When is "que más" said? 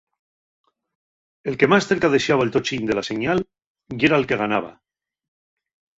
1.59-1.87